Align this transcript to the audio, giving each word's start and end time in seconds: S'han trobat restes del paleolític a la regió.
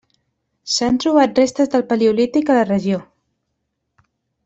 S'han 0.75 0.97
trobat 1.03 1.41
restes 1.43 1.71
del 1.75 1.85
paleolític 1.91 2.49
a 2.49 2.57
la 2.61 2.67
regió. 2.73 3.03